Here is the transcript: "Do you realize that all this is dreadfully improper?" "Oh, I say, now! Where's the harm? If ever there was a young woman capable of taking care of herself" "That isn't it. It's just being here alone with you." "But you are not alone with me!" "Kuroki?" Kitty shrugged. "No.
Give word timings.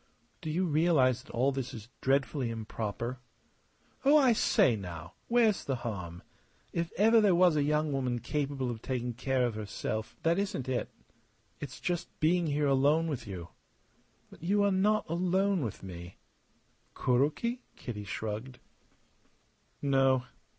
"Do 0.41 0.49
you 0.49 0.65
realize 0.65 1.21
that 1.21 1.31
all 1.31 1.51
this 1.51 1.75
is 1.75 1.89
dreadfully 2.01 2.49
improper?" 2.49 3.19
"Oh, 4.03 4.17
I 4.17 4.33
say, 4.33 4.75
now! 4.75 5.13
Where's 5.27 5.63
the 5.63 5.75
harm? 5.85 6.23
If 6.73 6.91
ever 6.97 7.21
there 7.21 7.35
was 7.35 7.55
a 7.55 7.61
young 7.61 7.93
woman 7.93 8.17
capable 8.17 8.71
of 8.71 8.81
taking 8.81 9.13
care 9.13 9.45
of 9.45 9.53
herself" 9.53 10.15
"That 10.23 10.39
isn't 10.39 10.67
it. 10.67 10.89
It's 11.59 11.79
just 11.79 12.19
being 12.19 12.47
here 12.47 12.65
alone 12.65 13.09
with 13.09 13.27
you." 13.27 13.49
"But 14.31 14.41
you 14.41 14.63
are 14.63 14.71
not 14.71 15.07
alone 15.07 15.63
with 15.63 15.83
me!" 15.83 16.17
"Kuroki?" 16.95 17.61
Kitty 17.75 18.03
shrugged. 18.05 18.57
"No. 19.83 20.23